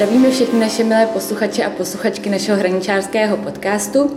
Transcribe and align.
Zdravíme 0.00 0.30
všechny 0.30 0.60
naše 0.60 0.84
milé 0.84 1.06
posluchače 1.06 1.64
a 1.64 1.70
posluchačky 1.70 2.30
našeho 2.30 2.58
hraničářského 2.58 3.36
podcastu. 3.36 4.10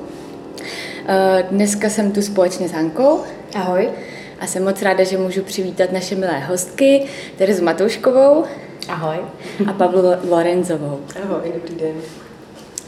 Eh, 1.08 1.46
dneska 1.52 1.90
jsem 1.90 2.12
tu 2.12 2.21
společně 2.21 2.70
s 2.70 2.71
Hankou. 2.71 3.21
Ahoj. 3.55 3.90
A 4.40 4.48
jsem 4.48 4.64
moc 4.64 4.82
ráda, 4.82 5.04
že 5.04 5.18
můžu 5.18 5.41
přivítat 5.41 5.91
naše 5.91 6.16
milé 6.16 6.40
hostky, 6.40 7.05
Terezu 7.38 7.64
Matouškovou. 7.64 8.44
Ahoj. 8.88 9.18
A 9.70 9.73
Pavlu 9.73 10.02
Lorenzovou. 10.30 11.00
Ahoj, 11.23 11.52
dobrý 11.54 11.76
den. 11.76 11.95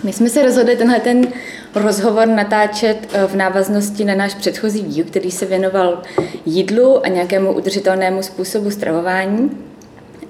My 0.03 0.13
jsme 0.13 0.29
se 0.29 0.41
rozhodli 0.41 0.75
tenhle 0.75 0.99
ten 0.99 1.27
rozhovor 1.75 2.27
natáčet 2.27 2.97
eh, 3.13 3.27
v 3.27 3.35
návaznosti 3.35 4.05
na 4.05 4.15
náš 4.15 4.33
předchozí 4.33 4.81
díl, 4.81 5.05
který 5.05 5.31
se 5.31 5.45
věnoval 5.45 6.01
jídlu 6.45 7.05
a 7.05 7.09
nějakému 7.09 7.53
udržitelnému 7.53 8.23
způsobu 8.23 8.71
stravování. 8.71 9.51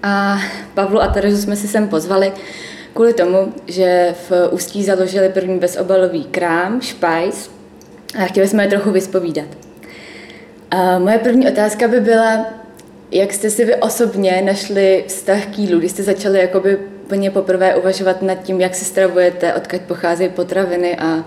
A 0.04 0.40
Pavlu 0.74 1.02
a 1.02 1.08
Terezu 1.08 1.42
jsme 1.42 1.56
si 1.56 1.68
sem 1.68 1.88
pozvali 1.88 2.32
kvůli 2.94 3.14
tomu, 3.14 3.54
že 3.68 4.16
v 4.30 4.50
Ústí 4.52 4.84
založili 4.84 5.30
první 5.30 5.60
bezobalový 5.60 6.24
krám, 6.24 6.82
Špajs, 6.82 7.52
a 8.20 8.26
chtěli 8.26 8.48
jsme 8.48 8.64
je 8.64 8.70
trochu 8.70 8.92
vyspovídat. 8.92 9.48
A 10.72 11.00
moje 11.00 11.20
první 11.20 11.48
otázka 11.48 11.88
by 11.88 12.00
byla, 12.00 12.46
jak 13.12 13.34
jste 13.34 13.50
si 13.50 13.66
vy 13.66 13.76
osobně 13.76 14.42
našli 14.46 15.04
vztah 15.08 15.46
k 15.46 15.60
jídlu, 15.60 15.80
když 15.80 15.92
jste 15.92 16.04
začali 16.04 16.40
jakoby 16.40 16.78
úplně 17.06 17.32
poprvé 17.32 17.76
uvažovat 17.76 18.22
nad 18.22 18.36
tím, 18.36 18.62
jak 18.62 18.76
se 18.76 18.86
stravujete, 18.86 19.54
odkud 19.54 19.82
pocházejí 19.82 20.30
potraviny 20.30 20.98
a 20.98 21.26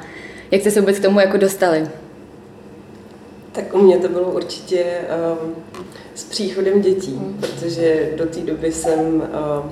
jak 0.50 0.60
jste 0.60 0.70
se 0.70 0.80
vůbec 0.80 0.98
k 0.98 1.02
tomu 1.02 1.20
jako 1.20 1.36
dostali? 1.36 1.88
Tak 3.52 3.74
u 3.74 3.78
mě 3.78 3.98
to 3.98 4.08
bylo 4.08 4.30
určitě 4.30 4.84
um, 5.42 5.54
s 6.18 6.24
příchodem 6.24 6.80
dětí, 6.80 7.14
hmm. 7.14 7.38
protože 7.40 8.10
do 8.16 8.26
té 8.26 8.40
doby 8.40 8.72
jsem 8.72 8.98
um, 8.98 9.70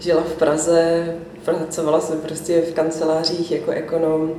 žila 0.00 0.22
v 0.22 0.32
Praze, 0.32 1.14
pracovala 1.44 2.00
jsem 2.00 2.20
prostě 2.20 2.60
v 2.60 2.74
kancelářích 2.74 3.50
jako 3.50 3.70
ekonom 3.70 4.30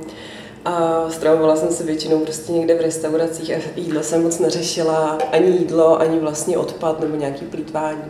a 0.64 1.04
stravovala 1.10 1.56
jsem 1.56 1.70
se 1.70 1.84
většinou 1.84 2.18
prostě 2.18 2.52
někde 2.52 2.74
v 2.74 2.80
restauracích 2.80 3.50
a 3.50 3.60
jídlo 3.76 4.02
jsem 4.02 4.22
moc 4.22 4.38
neřešila, 4.38 5.18
ani 5.32 5.50
jídlo, 5.50 6.00
ani 6.00 6.18
vlastně 6.18 6.58
odpad 6.58 7.00
nebo 7.00 7.16
nějaký 7.16 7.44
plítvání. 7.44 8.04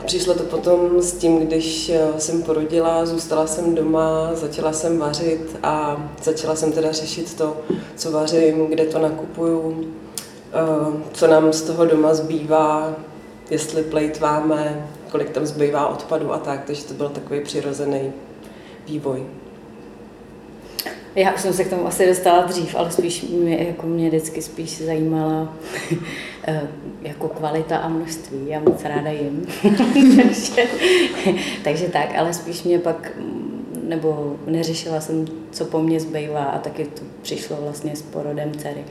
A 0.00 0.04
přišlo 0.04 0.34
to 0.34 0.42
potom 0.42 1.02
s 1.02 1.12
tím, 1.12 1.38
když 1.38 1.88
eh, 1.90 2.00
jsem 2.18 2.42
porodila, 2.42 3.06
zůstala 3.06 3.46
jsem 3.46 3.74
doma, 3.74 4.30
začala 4.34 4.72
jsem 4.72 4.98
vařit 4.98 5.56
a 5.62 6.06
začala 6.22 6.56
jsem 6.56 6.72
teda 6.72 6.92
řešit 6.92 7.34
to, 7.34 7.56
co 7.96 8.10
vařím, 8.10 8.66
kde 8.66 8.84
to 8.84 8.98
nakupuju, 8.98 9.84
eh, 9.84 10.07
co 11.12 11.26
nám 11.26 11.52
z 11.52 11.62
toho 11.62 11.86
doma 11.86 12.14
zbývá, 12.14 12.94
jestli 13.50 13.82
plejtváme, 13.82 14.88
kolik 15.10 15.30
tam 15.30 15.46
zbývá 15.46 15.86
odpadu 15.86 16.32
a 16.32 16.38
tak, 16.38 16.64
takže 16.64 16.84
to 16.84 16.94
byl 16.94 17.08
takový 17.08 17.40
přirozený 17.40 18.12
vývoj. 18.88 19.22
Já 21.14 21.36
jsem 21.36 21.52
se 21.52 21.64
k 21.64 21.70
tomu 21.70 21.86
asi 21.86 22.06
dostala 22.06 22.44
dřív, 22.44 22.74
ale 22.74 22.90
spíš 22.90 23.22
mě, 23.22 23.64
jako 23.64 23.86
mě 23.86 24.08
vždycky 24.08 24.42
spíš 24.42 24.82
zajímala 24.82 25.54
eh, 26.46 26.68
jako 27.02 27.28
kvalita 27.28 27.78
a 27.78 27.88
množství. 27.88 28.38
Já 28.46 28.60
moc 28.60 28.84
ráda 28.84 29.10
jim. 29.10 29.46
takže, 30.24 30.62
takže 31.64 31.88
tak, 31.88 32.14
ale 32.16 32.34
spíš 32.34 32.62
mě 32.62 32.78
pak, 32.78 33.12
nebo 33.82 34.36
neřešila 34.46 35.00
jsem, 35.00 35.24
co 35.50 35.64
po 35.64 35.82
mně 35.82 36.00
zbývá 36.00 36.44
a 36.44 36.58
taky 36.58 36.84
to 36.84 37.02
přišlo 37.22 37.56
vlastně 37.60 37.96
s 37.96 38.02
porodem 38.02 38.52
dcery. 38.54 38.84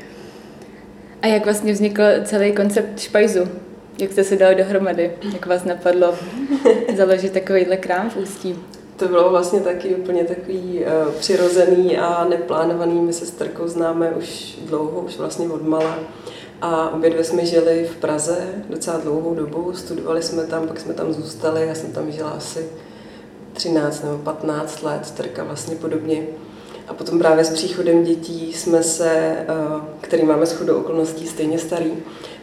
A 1.27 1.29
jak 1.29 1.45
vlastně 1.45 1.73
vznikl 1.73 2.01
celý 2.23 2.55
koncept 2.55 2.99
špajzu? 2.99 3.39
Jak 3.99 4.11
jste 4.11 4.23
se 4.23 4.35
dali 4.35 4.55
dohromady? 4.55 5.11
Jak 5.33 5.45
vás 5.45 5.63
napadlo 5.63 6.15
založit 6.97 7.33
takovýhle 7.33 7.77
krám 7.77 8.09
v 8.09 8.17
Ústí? 8.17 8.55
To 8.97 9.07
bylo 9.07 9.29
vlastně 9.29 9.59
taky 9.59 9.95
úplně 9.95 10.23
takový 10.23 10.79
uh, 10.79 11.13
přirozený 11.13 11.97
a 11.97 12.25
neplánovaný. 12.29 13.01
My 13.01 13.13
se 13.13 13.25
s 13.25 13.31
Trkou 13.31 13.67
známe 13.67 14.09
už 14.11 14.57
dlouho, 14.65 15.01
už 15.01 15.17
vlastně 15.17 15.49
od 15.49 15.67
mala. 15.67 15.99
A 16.61 16.89
obě 16.89 17.09
dvě 17.09 17.23
jsme 17.23 17.45
žili 17.45 17.89
v 17.91 17.95
Praze 17.95 18.37
docela 18.69 18.97
dlouhou 18.97 19.35
dobu, 19.35 19.73
studovali 19.73 20.23
jsme 20.23 20.43
tam, 20.43 20.67
pak 20.67 20.79
jsme 20.79 20.93
tam 20.93 21.13
zůstali, 21.13 21.67
já 21.67 21.75
jsem 21.75 21.91
tam 21.91 22.11
žila 22.11 22.29
asi 22.29 22.69
13 23.53 24.03
nebo 24.03 24.17
15 24.17 24.83
let, 24.83 25.13
Trka 25.17 25.43
vlastně 25.43 25.75
podobně. 25.75 26.23
A 26.87 26.93
potom 26.93 27.19
právě 27.19 27.45
s 27.45 27.49
příchodem 27.49 28.03
dětí 28.03 28.53
jsme 28.53 28.83
se, 28.83 29.09
eh, 29.11 29.45
který 30.01 30.23
máme 30.23 30.45
shodou 30.45 30.79
okolností 30.79 31.27
stejně 31.27 31.59
starý, 31.59 31.91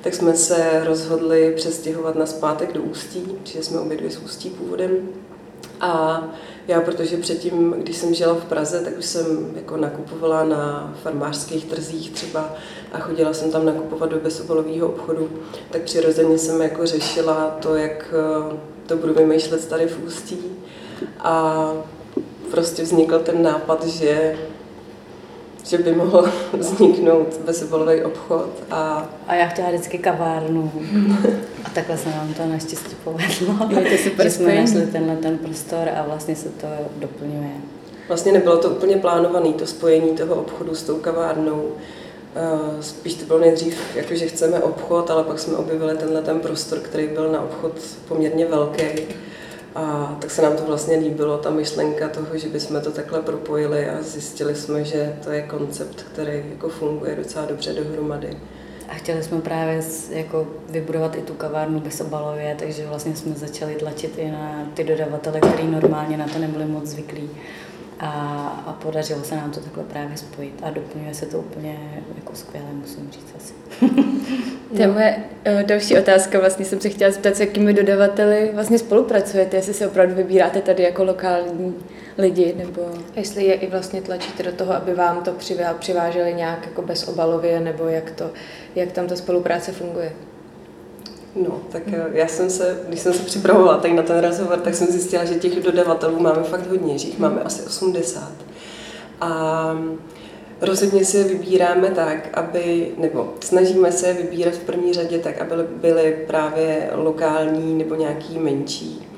tak 0.03 0.15
jsme 0.15 0.34
se 0.34 0.84
rozhodli 0.84 1.53
přestěhovat 1.56 2.15
na 2.15 2.27
zpátek 2.27 2.72
do 2.72 2.82
Ústí, 2.82 3.21
protože 3.21 3.62
jsme 3.62 3.81
obě 3.81 3.97
dvě 3.97 4.10
z 4.10 4.19
Ústí 4.19 4.50
původem. 4.50 5.09
A 5.81 6.22
já, 6.69 6.81
protože 6.81 7.16
předtím, 7.16 7.75
když 7.78 7.97
jsem 7.97 8.15
žila 8.15 8.34
v 8.34 8.44
Praze, 8.44 8.81
tak 8.81 8.99
už 8.99 9.05
jsem 9.05 9.53
jako 9.56 9.77
nakupovala 9.77 10.44
na 10.44 10.94
farmářských 11.03 11.65
trzích 11.65 12.11
třeba 12.11 12.53
a 12.93 12.99
chodila 12.99 13.32
jsem 13.32 13.50
tam 13.50 13.66
nakupovat 13.66 14.11
do 14.11 14.19
bezobalového 14.19 14.88
obchodu, 14.88 15.31
tak 15.71 15.82
přirozeně 15.82 16.38
jsem 16.38 16.62
jako 16.62 16.87
řešila 16.87 17.56
to, 17.61 17.75
jak 17.75 18.15
eh, 18.53 18.56
to 18.87 18.97
budu 18.97 19.15
vymýšlet 19.15 19.69
tady 19.69 19.87
v 19.87 20.05
Ústí. 20.06 20.38
A 21.19 21.72
prostě 22.50 22.82
vznikl 22.82 23.19
ten 23.19 23.43
nápad, 23.43 23.87
že 23.87 24.37
že 25.65 25.78
by 25.78 25.93
mohl 25.93 26.28
vzniknout 26.59 27.41
bezobalový 27.44 28.03
obchod. 28.03 28.50
A... 28.71 29.09
a 29.27 29.34
já 29.34 29.47
chtěla 29.47 29.69
vždycky 29.69 29.99
kavárnu. 29.99 30.72
a 31.65 31.71
takhle 31.71 31.99
se 31.99 32.09
nám 32.09 32.34
to 32.34 32.47
naštěstí 32.47 32.97
povedlo. 33.05 33.69
Je 33.81 33.97
to 33.97 34.03
super 34.03 34.27
že 34.27 34.31
jsme 34.31 34.55
našli 34.55 34.87
tenhle 34.87 35.16
ten 35.16 35.38
prostor 35.38 35.88
a 35.97 36.03
vlastně 36.03 36.37
se 36.37 36.49
to 36.49 36.66
doplňuje. 36.97 37.50
Vlastně 38.09 38.32
nebylo 38.32 38.56
to 38.56 38.71
úplně 38.71 38.97
plánované, 38.97 39.53
to 39.53 39.66
spojení 39.66 40.16
toho 40.16 40.34
obchodu 40.34 40.75
s 40.75 40.82
tou 40.82 40.97
kavárnou. 40.97 41.72
Eh, 42.37 42.82
spíš 42.82 43.15
to 43.15 43.25
bylo 43.25 43.38
nejdřív, 43.38 43.78
jako 43.94 44.15
že 44.15 44.26
chceme 44.26 44.61
obchod, 44.61 45.11
ale 45.11 45.25
pak 45.25 45.38
jsme 45.38 45.56
objevili 45.56 45.97
tenhle 45.97 46.22
ten 46.22 46.41
prostor, 46.41 46.78
který 46.78 47.09
byl 47.09 47.32
na 47.32 47.41
obchod 47.41 47.72
poměrně 48.09 48.47
velký 48.47 48.82
a 49.74 50.16
tak 50.20 50.30
se 50.30 50.42
nám 50.42 50.56
to 50.56 50.62
vlastně 50.62 50.96
líbilo, 50.96 51.38
ta 51.38 51.50
myšlenka 51.50 52.08
toho, 52.08 52.38
že 52.38 52.48
bychom 52.48 52.80
to 52.80 52.90
takhle 52.90 53.22
propojili 53.22 53.90
a 53.90 54.02
zjistili 54.02 54.54
jsme, 54.54 54.84
že 54.84 55.16
to 55.24 55.30
je 55.30 55.42
koncept, 55.42 56.02
který 56.12 56.44
jako 56.50 56.68
funguje 56.68 57.16
docela 57.16 57.46
dobře 57.46 57.72
dohromady. 57.72 58.36
A 58.88 58.94
chtěli 58.94 59.22
jsme 59.22 59.40
právě 59.40 59.82
jako 60.10 60.46
vybudovat 60.68 61.16
i 61.16 61.22
tu 61.22 61.34
kavárnu 61.34 61.80
bezobalově, 61.80 62.56
takže 62.58 62.86
vlastně 62.86 63.16
jsme 63.16 63.34
začali 63.34 63.74
tlačit 63.74 64.18
i 64.18 64.30
na 64.30 64.68
ty 64.74 64.84
dodavatele, 64.84 65.40
kteří 65.40 65.66
normálně 65.66 66.16
na 66.16 66.28
to 66.28 66.38
nebyli 66.38 66.64
moc 66.64 66.86
zvyklí. 66.86 67.30
A, 68.00 68.10
a 68.66 68.72
podařilo 68.72 69.25
se 69.25 69.37
nám 69.37 69.50
to 69.50 69.60
takhle 69.60 69.84
právě 69.84 70.16
spojit 70.16 70.55
a 70.62 70.71
doplňuje 70.71 71.15
se 71.15 71.27
to 71.27 71.38
úplně 71.38 71.78
jako 72.16 72.34
skvěle, 72.34 72.66
musím 72.72 73.10
říct 73.10 73.34
asi. 73.37 73.55
To 74.77 74.82
je 74.82 74.87
moje 74.87 75.25
další 75.66 75.99
otázka. 75.99 76.41
Vlastně 76.41 76.65
jsem 76.65 76.81
se 76.81 76.88
chtěla 76.88 77.10
zeptat, 77.10 77.37
s 77.37 77.41
jakými 77.41 77.72
dodavateli 77.72 78.50
vlastně 78.55 78.78
spolupracujete, 78.78 79.56
jestli 79.56 79.75
se 79.75 79.87
opravdu 79.87 80.15
vybíráte 80.15 80.60
tady 80.60 80.82
jako 80.82 81.05
lokální 81.05 81.75
lidi, 82.19 82.55
nebo... 82.56 82.82
Jestli 83.16 83.44
je 83.44 83.55
i 83.55 83.71
vlastně 83.71 84.03
tlačíte 84.03 84.43
do 84.43 84.53
toho, 84.53 84.75
aby 84.75 84.94
vám 84.94 85.22
to 85.22 85.32
přiváželi 85.78 86.34
nějak 86.34 86.66
jako 86.66 86.82
bezobalově, 86.82 87.61
nebo 87.61 87.88
jak, 87.88 88.11
to, 88.11 88.31
jak 88.75 88.93
tam 88.93 89.06
ta 89.06 89.16
spolupráce 89.16 89.72
funguje? 89.72 90.12
No, 91.36 91.60
tak 91.72 91.82
eh, 91.86 92.04
já 92.12 92.28
jsem 92.28 92.50
se, 92.50 92.80
když 92.88 93.00
jsem 93.00 93.12
se 93.12 93.22
připravovala 93.22 93.78
tak 93.78 93.92
na 93.92 94.02
ten 94.02 94.24
rozhovor, 94.24 94.58
tak 94.60 94.74
jsem 94.74 94.86
zjistila, 94.86 95.24
že 95.24 95.34
těch 95.34 95.62
dodavatelů 95.62 96.20
máme 96.20 96.42
fakt 96.42 96.66
hodně, 96.70 96.98
že 96.98 97.08
jich 97.08 97.19
máme 97.19 97.42
asi 97.42 97.62
80. 97.62 98.32
A 99.20 99.78
rozhodně 100.60 101.04
si 101.04 101.16
je 101.16 101.25
vybíráme 101.25 101.90
tak, 101.90 102.38
aby, 102.38 102.92
nebo 102.98 103.34
snažíme 103.40 103.92
se 103.92 104.08
je 104.08 104.14
vybírat 104.14 104.54
v 104.54 104.64
první 104.64 104.92
řadě 104.92 105.19
tak, 105.19 105.40
aby 105.40 105.54
byly 105.81 106.25
právě 106.26 106.90
lokální 106.94 107.75
nebo 107.75 107.94
nějaký 107.94 108.38
menší. 108.38 109.08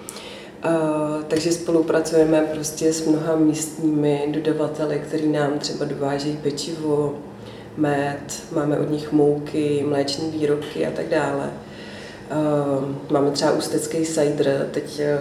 Uh, 0.64 1.22
takže 1.28 1.52
spolupracujeme 1.52 2.40
prostě 2.40 2.92
s 2.92 3.06
mnoha 3.06 3.36
místními 3.36 4.24
dodavateli, 4.30 5.02
který 5.06 5.28
nám 5.28 5.58
třeba 5.58 5.84
dovážejí 5.84 6.36
pečivo, 6.36 7.18
med, 7.76 8.42
máme 8.52 8.78
od 8.78 8.90
nich 8.90 9.12
mouky, 9.12 9.84
mléčné 9.88 10.28
výrobky 10.28 10.86
a 10.86 10.90
tak 10.90 11.08
dále. 11.08 11.50
Ehm, 12.30 12.98
máme 13.10 13.30
třeba 13.30 13.52
ústecký 13.52 14.04
cider, 14.04 14.68
teď 14.70 15.00
eh, 15.00 15.18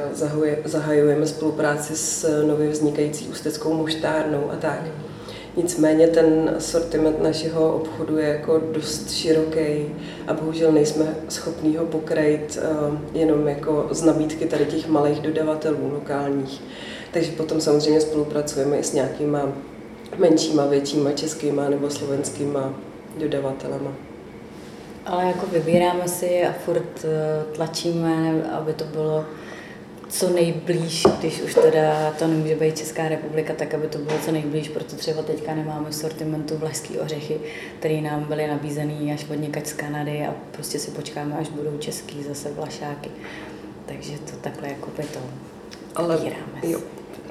zahajujeme 0.66 1.28
spolupráci 1.28 1.96
s 1.96 2.44
nově 2.48 2.70
vznikající 2.70 3.28
ústeckou 3.28 3.74
muštárnou 3.74 4.52
a 4.52 4.56
tak. 4.56 4.82
Nicméně 5.58 6.08
ten 6.08 6.56
sortiment 6.60 7.24
našeho 7.24 7.76
obchodu 7.76 8.18
je 8.18 8.28
jako 8.28 8.62
dost 8.72 9.12
široký 9.12 9.96
a 10.28 10.34
bohužel 10.34 10.72
nejsme 10.72 11.16
schopni 11.30 11.78
ho 11.78 11.86
pokrýt 11.86 12.60
ehm, 12.62 13.00
jenom 13.14 13.48
jako 13.48 13.88
z 13.92 14.04
nabídky 14.04 14.46
tady 14.46 14.66
těch 14.66 14.88
malých 14.88 15.20
dodavatelů 15.20 15.92
lokálních. 15.94 16.62
Takže 17.12 17.32
potom 17.32 17.62
samozřejmě 17.62 18.02
spolupracujeme 18.02 18.78
i 18.78 18.84
s 18.84 18.94
nějakýma 18.94 19.52
menšíma, 20.18 20.66
většíma 20.66 21.12
českýma 21.12 21.70
nebo 21.70 21.90
slovenskýma 21.90 22.74
dodavatelema. 23.18 24.15
Ale 25.06 25.26
jako 25.26 25.46
vybíráme 25.46 26.08
si 26.08 26.46
a 26.46 26.54
furt 26.54 27.06
eh, 27.06 27.54
tlačíme, 27.56 28.44
aby 28.52 28.74
to 28.74 28.86
bylo 28.86 29.26
co 30.10 30.30
nejblíž, 30.30 31.04
když 31.20 31.42
už 31.42 31.54
teda 31.54 32.12
to 32.20 32.28
nemůže 32.28 32.56
být 32.56 32.78
Česká 32.78 33.10
republika, 33.10 33.54
tak 33.54 33.74
aby 33.74 33.88
to 33.88 33.98
bylo 33.98 34.20
co 34.26 34.32
nejblíž, 34.32 34.70
proto 34.70 34.96
třeba 34.96 35.22
teďka 35.22 35.56
nemáme 35.56 35.90
v 35.90 35.96
sortimentu 35.96 36.58
vlašský 36.58 37.00
ořechy, 37.00 37.40
které 37.80 38.02
nám 38.02 38.24
byly 38.24 38.48
nabízený 38.48 39.14
až 39.14 39.26
od 39.30 39.36
někač 39.36 39.66
z 39.66 39.74
Kanady 39.74 40.26
a 40.26 40.34
prostě 40.52 40.80
si 40.80 40.92
počkáme, 40.92 41.36
až 41.38 41.50
budou 41.50 41.78
český 41.78 42.24
zase 42.24 42.52
vlašáky. 42.52 43.10
Takže 43.86 44.18
to 44.18 44.38
takhle 44.42 44.70
jako 44.70 44.92
by 44.98 45.04
to 45.04 45.20
ale, 45.96 46.20
jo, 46.64 46.80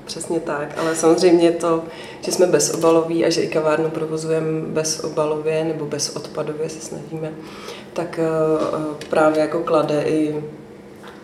přesně 0.04 0.40
tak, 0.40 0.68
ale 0.78 0.96
samozřejmě 0.96 1.52
to, 1.52 1.84
že 2.20 2.32
jsme 2.32 2.46
bezobaloví 2.46 3.24
a 3.24 3.30
že 3.30 3.42
i 3.42 3.48
kavárnu 3.48 3.90
provozujeme 3.90 4.60
bezobalově 4.60 5.64
nebo 5.64 5.86
bezodpadově 5.86 6.68
se 6.68 6.80
snažíme, 6.80 7.32
tak 7.92 8.20
uh, 8.22 8.94
právě 9.10 9.40
jako 9.40 9.60
klade 9.60 10.02
i 10.02 10.44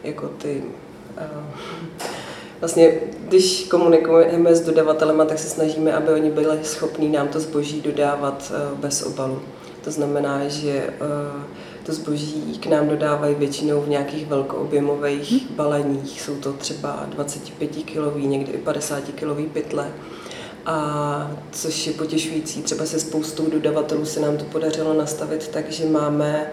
jako 0.04 0.28
ty 0.28 0.62
vlastně, 2.60 2.92
když 3.28 3.66
komunikujeme 3.70 4.54
s 4.54 4.60
dodavatelema, 4.60 5.24
tak 5.24 5.38
se 5.38 5.48
snažíme, 5.48 5.92
aby 5.92 6.12
oni 6.12 6.30
byli 6.30 6.58
schopní 6.62 7.08
nám 7.08 7.28
to 7.28 7.40
zboží 7.40 7.80
dodávat 7.80 8.52
bez 8.74 9.02
obalu. 9.02 9.42
To 9.84 9.90
znamená, 9.90 10.48
že 10.48 10.90
to 11.82 11.92
zboží 11.92 12.58
k 12.60 12.66
nám 12.66 12.88
dodávají 12.88 13.34
většinou 13.34 13.80
v 13.80 13.88
nějakých 13.88 14.26
velkoobjemových 14.26 15.30
hmm. 15.30 15.56
baleních. 15.56 16.20
Jsou 16.20 16.36
to 16.36 16.52
třeba 16.52 17.06
25 17.08 17.68
kilový, 17.68 18.26
někdy 18.26 18.52
i 18.52 18.58
50 18.58 19.04
kilový 19.14 19.46
pytle. 19.46 19.88
A 20.66 21.30
což 21.50 21.86
je 21.86 21.92
potěšující, 21.92 22.62
třeba 22.62 22.86
se 22.86 23.00
spoustou 23.00 23.50
dodavatelů 23.50 24.04
se 24.04 24.20
nám 24.20 24.36
to 24.36 24.44
podařilo 24.44 24.94
nastavit 24.94 25.48
tak, 25.48 25.72
že 25.72 25.86
máme 25.86 26.50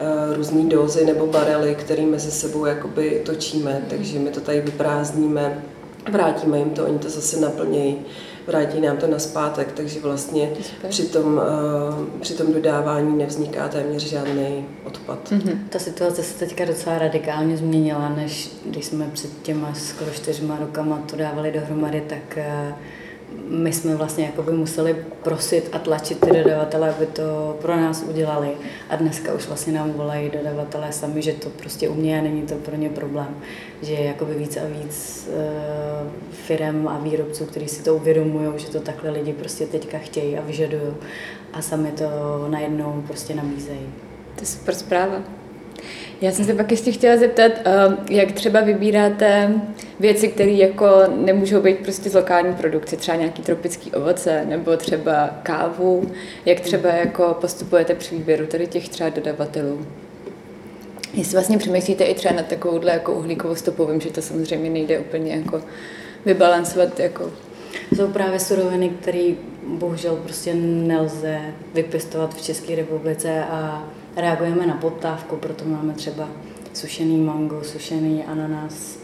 uh, 0.00 0.36
různé 0.36 0.64
dózy 0.64 1.04
nebo 1.04 1.26
barely, 1.26 1.74
které 1.74 2.06
mezi 2.06 2.30
sebou 2.30 2.64
jakoby 2.64 3.22
točíme, 3.26 3.72
hmm. 3.72 3.86
takže 3.88 4.18
my 4.18 4.30
to 4.30 4.40
tady 4.40 4.60
vyprázdníme, 4.60 5.64
vrátíme 6.12 6.58
jim 6.58 6.70
to, 6.70 6.84
oni 6.84 6.98
to 6.98 7.10
zase 7.10 7.40
naplnějí 7.40 7.98
vrátí 8.46 8.80
nám 8.80 8.96
to 8.96 9.06
na 9.06 9.18
zpátek, 9.18 9.72
takže 9.72 10.00
vlastně 10.00 10.50
při 10.88 11.02
tom, 11.06 11.34
uh, 11.34 12.20
při 12.20 12.34
tom 12.34 12.52
dodávání 12.52 13.18
nevzniká 13.18 13.68
téměř 13.68 14.02
žádný 14.02 14.66
odpad. 14.84 15.30
Mm-hmm. 15.30 15.58
Ta 15.70 15.78
situace 15.78 16.22
se 16.22 16.38
teďka 16.38 16.64
docela 16.64 16.98
radikálně 16.98 17.56
změnila, 17.56 18.08
než 18.08 18.50
když 18.66 18.84
jsme 18.84 19.10
před 19.12 19.30
těma 19.42 19.74
skoro 19.74 20.10
čtyřma 20.10 20.56
rokama 20.60 21.02
to 21.10 21.16
dávali 21.16 21.52
dohromady, 21.52 22.00
tak 22.08 22.38
uh, 22.38 22.74
my 23.48 23.72
jsme 23.72 23.96
vlastně 23.96 24.24
jakoby 24.24 24.52
museli 24.52 24.96
prosit 25.22 25.68
a 25.72 25.78
tlačit 25.78 26.20
ty 26.20 26.30
dodavatele, 26.30 26.94
aby 26.94 27.06
to 27.06 27.58
pro 27.62 27.76
nás 27.76 28.04
udělali. 28.08 28.50
A 28.90 28.96
dneska 28.96 29.34
už 29.34 29.46
vlastně 29.46 29.72
nám 29.72 29.92
volají 29.92 30.30
dodavatelé 30.30 30.92
sami, 30.92 31.22
že 31.22 31.32
to 31.32 31.50
prostě 31.50 31.88
umějí 31.88 32.18
a 32.18 32.22
není 32.22 32.42
to 32.42 32.54
pro 32.54 32.76
ně 32.76 32.90
problém. 32.90 33.36
Že 33.82 33.92
je 33.92 34.04
jakoby 34.04 34.34
víc 34.34 34.56
a 34.56 34.60
víc 34.66 35.28
uh, 35.28 36.08
firem 36.32 36.88
a 36.88 36.98
výrobců, 36.98 37.44
kteří 37.44 37.68
si 37.68 37.82
to 37.82 37.94
uvědomují, 37.94 38.48
že 38.56 38.66
to 38.66 38.80
takhle 38.80 39.10
lidi 39.10 39.32
prostě 39.32 39.66
teďka 39.66 39.98
chtějí 39.98 40.38
a 40.38 40.42
vyžadují. 40.42 40.94
A 41.52 41.62
sami 41.62 41.90
to 41.90 42.04
najednou 42.48 43.02
prostě 43.06 43.34
nabízejí. 43.34 43.86
To 44.34 44.42
je 44.42 44.46
super 44.46 44.74
zpráva. 44.74 45.37
Já 46.20 46.32
jsem 46.32 46.44
se 46.44 46.54
pak 46.54 46.70
ještě 46.70 46.92
chtěla 46.92 47.16
zeptat, 47.16 47.52
eh, 47.64 47.70
jak 48.10 48.32
třeba 48.32 48.60
vybíráte 48.60 49.54
věci, 50.00 50.28
které 50.28 50.50
jako 50.50 50.86
nemůžou 51.16 51.60
být 51.60 51.78
prostě 51.78 52.10
z 52.10 52.14
lokální 52.14 52.54
produkce, 52.54 52.96
třeba 52.96 53.16
nějaký 53.16 53.42
tropický 53.42 53.90
ovoce 53.90 54.44
nebo 54.44 54.76
třeba 54.76 55.30
kávu, 55.42 56.10
jak 56.46 56.60
třeba 56.60 56.88
jako 56.88 57.36
postupujete 57.40 57.94
při 57.94 58.14
výběru 58.14 58.46
tady 58.46 58.66
těch 58.66 58.88
třeba 58.88 59.10
dodavatelů? 59.10 59.86
Jestli 61.14 61.32
vlastně 61.32 61.58
přemýšlíte 61.58 62.04
i 62.04 62.14
třeba 62.14 62.34
na 62.34 62.42
takovouhle 62.42 62.92
jako 62.92 63.12
uhlíkovou 63.12 63.54
stopu, 63.54 63.86
vím, 63.86 64.00
že 64.00 64.10
to 64.10 64.22
samozřejmě 64.22 64.70
nejde 64.70 64.98
úplně 64.98 65.36
jako 65.36 65.62
vybalancovat 66.24 67.00
jako 67.00 67.30
jsou 67.96 68.08
právě 68.08 68.40
suroviny, 68.40 68.90
které 68.90 69.32
bohužel 69.68 70.16
prostě 70.16 70.54
nelze 70.54 71.40
vypěstovat 71.74 72.34
v 72.34 72.42
České 72.42 72.74
republice 72.74 73.44
a 73.44 73.84
reagujeme 74.16 74.66
na 74.66 74.74
poptávku, 74.74 75.36
proto 75.36 75.64
máme 75.64 75.94
třeba 75.94 76.28
sušený 76.74 77.16
mango, 77.16 77.64
sušený 77.64 78.24
ananas, 78.24 78.98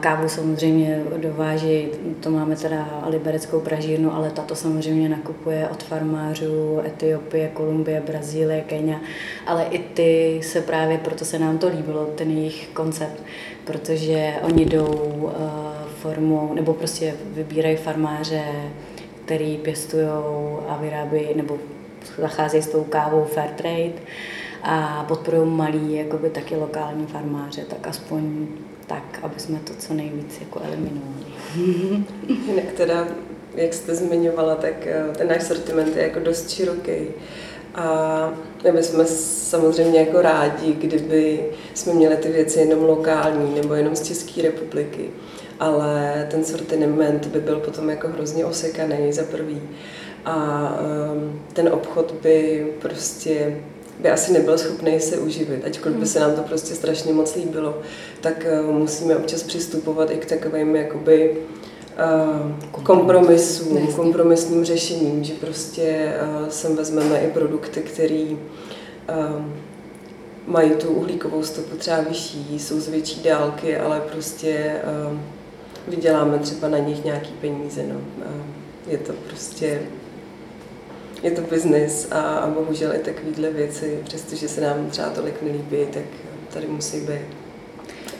Kávu 0.00 0.28
samozřejmě 0.28 1.02
dováží, 1.16 1.88
to 2.20 2.30
máme 2.30 2.56
teda 2.56 3.02
libereckou 3.06 3.60
pražírnu, 3.60 4.14
ale 4.14 4.30
tato 4.30 4.54
samozřejmě 4.54 5.08
nakupuje 5.08 5.68
od 5.68 5.82
farmářů 5.82 6.80
Etiopie, 6.86 7.48
Kolumbie, 7.48 8.02
Brazílie, 8.06 8.60
Kenia, 8.60 9.00
ale 9.46 9.64
i 9.64 9.78
ty 9.78 10.40
se 10.42 10.60
právě, 10.60 10.98
proto 10.98 11.24
se 11.24 11.38
nám 11.38 11.58
to 11.58 11.68
líbilo, 11.68 12.04
ten 12.04 12.30
jejich 12.30 12.68
koncept, 12.68 13.22
protože 13.64 14.34
oni 14.42 14.64
jdou 14.64 15.30
formou, 16.00 16.54
nebo 16.54 16.74
prostě 16.74 17.14
vybírají 17.34 17.76
farmáře, 17.76 18.44
který 19.34 19.56
pěstují 19.56 20.06
a 20.68 20.78
vyrábějí, 20.80 21.28
nebo 21.36 21.58
zacházejí 22.18 22.62
s 22.62 22.68
tou 22.68 22.84
kávou 22.84 23.24
fair 23.24 23.50
trade 23.50 23.92
a 24.62 25.04
podporují 25.08 25.50
malý, 25.50 25.94
jakoby 25.94 26.30
taky 26.30 26.56
lokální 26.56 27.06
farmáře, 27.06 27.64
tak 27.68 27.86
aspoň 27.86 28.46
tak, 28.86 29.18
aby 29.22 29.34
jsme 29.40 29.58
to 29.58 29.72
co 29.78 29.94
nejvíc 29.94 30.40
jako 30.40 30.60
eliminovali. 30.64 31.24
Jinak 32.48 32.72
teda, 32.76 33.08
jak 33.54 33.74
jste 33.74 33.94
zmiňovala, 33.94 34.54
tak 34.54 34.86
eh, 34.86 35.04
ten 35.18 35.28
náš 35.28 35.42
sortiment 35.42 35.96
je 35.96 36.02
jako 36.02 36.20
dost 36.20 36.50
široký. 36.50 36.98
A 37.74 38.32
my 38.72 38.82
jsme 38.82 39.06
samozřejmě 39.06 40.00
jako 40.00 40.22
rádi, 40.22 40.72
kdyby 40.72 41.44
jsme 41.74 41.94
měli 41.94 42.16
ty 42.16 42.28
věci 42.28 42.58
jenom 42.58 42.84
lokální 42.84 43.54
nebo 43.54 43.74
jenom 43.74 43.96
z 43.96 44.02
České 44.02 44.42
republiky. 44.42 45.10
Ale 45.62 46.26
ten 46.30 46.44
sortiment 46.44 47.26
by 47.26 47.40
byl 47.40 47.60
potom 47.60 47.90
jako 47.90 48.08
hrozně 48.08 48.44
osekaný 48.44 49.12
za 49.12 49.22
prvý. 49.22 49.62
A 50.24 50.68
um, 51.14 51.42
ten 51.52 51.68
obchod 51.68 52.14
by 52.22 52.66
prostě 52.80 53.56
by 53.98 54.10
asi 54.10 54.32
nebyl 54.32 54.58
schopný 54.58 55.00
se 55.00 55.18
uživit, 55.18 55.64
ačkoliv 55.64 55.96
by 55.98 56.06
se 56.06 56.20
nám 56.20 56.34
to 56.34 56.42
prostě 56.42 56.74
strašně 56.74 57.12
moc 57.12 57.34
líbilo, 57.34 57.78
tak 58.20 58.46
uh, 58.64 58.70
musíme 58.74 59.16
občas 59.16 59.42
přistupovat 59.42 60.10
i 60.10 60.16
k 60.16 60.26
takovým 60.26 60.76
jakoby 60.76 61.36
uh, 62.74 62.82
kompromisům, 62.82 63.86
kompromisním 63.86 64.64
řešením, 64.64 65.24
že 65.24 65.32
prostě 65.32 66.14
uh, 66.42 66.48
sem 66.48 66.76
vezmeme 66.76 67.20
i 67.20 67.30
produkty, 67.30 67.80
které 67.80 68.26
mají 70.46 70.70
tu 70.70 70.88
uhlíkovou 70.88 71.42
stopu 71.42 71.76
třeba 71.76 72.00
vyšší, 72.00 72.58
jsou 72.58 72.80
z 72.80 72.88
větší 72.88 73.22
dálky, 73.22 73.76
ale 73.76 74.00
prostě 74.12 74.80
vyděláme 75.88 76.38
třeba 76.38 76.68
na 76.68 76.78
nich 76.78 77.04
nějaký 77.04 77.32
peníze. 77.32 77.82
No. 77.82 77.94
Uh, 77.94 78.92
je 78.92 78.98
to 78.98 79.12
prostě 79.12 79.80
je 81.22 81.30
to 81.30 81.42
biznis 81.42 82.08
a, 82.10 82.20
a 82.20 82.46
bohužel 82.50 82.94
i 82.94 82.98
takovéhle 82.98 83.50
věci, 83.50 83.98
přestože 84.04 84.48
se 84.48 84.60
nám 84.60 84.90
třeba 84.90 85.10
tolik 85.10 85.42
nelíbí, 85.42 85.86
tak 85.92 86.02
tady 86.52 86.66
musí 86.66 87.00
být. 87.00 87.42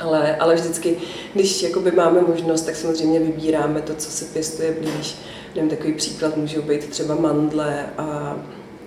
Ale, 0.01 0.37
ale 0.37 0.55
vždycky, 0.55 0.97
když 1.35 1.63
jakoby 1.63 1.91
máme 1.91 2.21
možnost, 2.21 2.63
tak 2.63 2.77
samozřejmě 2.77 3.19
vybíráme 3.19 3.83
to, 3.83 3.95
co 3.95 4.11
se 4.11 4.25
pěstuje 4.25 4.77
blíž. 4.81 5.17
Nevím, 5.55 5.71
takový 5.71 5.93
příklad 5.93 6.37
můžou 6.37 6.63
být 6.63 6.89
třeba 6.89 7.15
mandle 7.15 7.87
a 7.99 8.37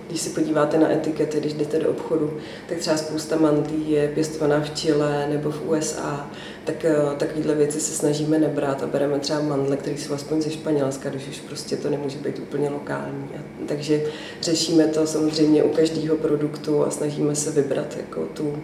když 0.07 0.21
se 0.21 0.29
podíváte 0.29 0.79
na 0.79 0.91
etikety, 0.91 1.39
když 1.39 1.53
jdete 1.53 1.79
do 1.79 1.89
obchodu, 1.89 2.37
tak 2.69 2.77
třeba 2.77 2.97
spousta 2.97 3.35
mandlí 3.35 3.91
je 3.91 4.07
pěstovaná 4.07 4.59
v 4.59 4.69
Chile 4.69 5.27
nebo 5.29 5.51
v 5.51 5.69
USA, 5.69 6.29
tak 6.65 6.85
eh, 6.85 6.95
takovéhle 7.17 7.55
věci 7.55 7.79
se 7.79 7.91
snažíme 7.91 8.39
nebrat 8.39 8.83
a 8.83 8.87
bereme 8.87 9.19
třeba 9.19 9.41
mandle, 9.41 9.77
které 9.77 9.97
jsou 9.97 10.13
aspoň 10.13 10.41
ze 10.41 10.51
Španělska, 10.51 11.09
když 11.09 11.27
už 11.27 11.39
prostě 11.39 11.77
to 11.77 11.89
nemůže 11.89 12.17
být 12.17 12.39
úplně 12.39 12.69
lokální. 12.69 13.29
A, 13.37 13.39
takže 13.67 14.01
řešíme 14.41 14.87
to 14.87 15.07
samozřejmě 15.07 15.63
u 15.63 15.69
každého 15.69 16.17
produktu 16.17 16.83
a 16.83 16.91
snažíme 16.91 17.35
se 17.35 17.51
vybrat 17.51 17.97
jako 17.97 18.25
tu 18.25 18.47
uh, 18.47 18.57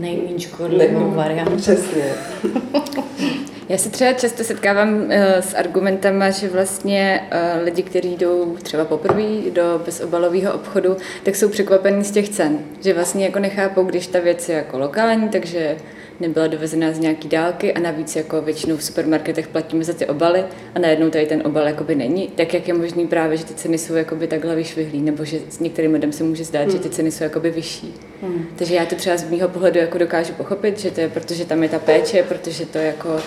nejméně 0.00 0.40
škodlivou 0.40 1.10
variantu. 1.10 1.56
Přesně. 1.56 2.12
Já 3.68 3.78
se 3.78 3.90
třeba 3.90 4.12
často 4.12 4.44
setkávám 4.44 5.02
uh, 5.02 5.10
s 5.40 5.54
argumentama, 5.54 6.30
že 6.30 6.48
vlastně 6.48 7.28
uh, 7.32 7.64
lidi, 7.64 7.82
kteří 7.82 8.16
jdou 8.16 8.56
třeba 8.62 8.84
poprvé 8.84 9.50
do 9.52 9.82
bezobalového 9.84 10.52
obchodu, 10.52 10.96
tak 11.22 11.36
jsou 11.36 11.48
překvapení 11.48 12.04
z 12.04 12.10
těch 12.10 12.28
cen. 12.28 12.58
Že 12.80 12.94
vlastně 12.94 13.24
jako 13.24 13.38
nechápou, 13.38 13.84
když 13.84 14.06
ta 14.06 14.20
věc 14.20 14.48
je 14.48 14.56
jako 14.56 14.78
lokální, 14.78 15.28
takže 15.28 15.76
nebyla 16.20 16.46
dovezená 16.46 16.92
z 16.92 16.98
nějaký 16.98 17.28
dálky 17.28 17.72
a 17.72 17.80
navíc 17.80 18.16
jako 18.16 18.42
většinou 18.42 18.76
v 18.76 18.84
supermarketech 18.84 19.48
platíme 19.48 19.84
za 19.84 19.92
ty 19.92 20.06
obaly 20.06 20.44
a 20.74 20.78
najednou 20.78 21.10
tady 21.10 21.26
ten 21.26 21.42
obal 21.44 21.66
jakoby 21.66 21.94
není, 21.94 22.28
tak 22.28 22.54
jak 22.54 22.68
je 22.68 22.74
možný 22.74 23.06
právě, 23.06 23.36
že 23.36 23.44
ty 23.44 23.54
ceny 23.54 23.78
jsou 23.78 23.94
jakoby 23.94 24.26
takhle 24.26 24.56
vyšvihlý, 24.56 25.02
nebo 25.02 25.24
že 25.24 25.38
s 25.50 25.58
některým 25.58 25.92
lidem 25.92 26.12
se 26.12 26.24
může 26.24 26.44
zdát, 26.44 26.62
hmm. 26.62 26.70
že 26.70 26.78
ty 26.78 26.90
ceny 26.90 27.10
jsou 27.10 27.24
jakoby 27.24 27.50
vyšší. 27.50 27.94
Hmm. 28.22 28.46
Takže 28.56 28.74
já 28.74 28.86
to 28.86 28.94
třeba 28.94 29.16
z 29.16 29.30
mého 29.30 29.48
pohledu 29.48 29.78
jako 29.78 29.98
dokážu 29.98 30.32
pochopit, 30.32 30.80
že 30.80 30.90
to 30.90 31.00
je, 31.00 31.08
protože 31.08 31.44
tam 31.44 31.62
je 31.62 31.68
ta 31.68 31.78
péče, 31.78 32.22
protože 32.22 32.66
to 32.66 32.78
jako 32.78 33.20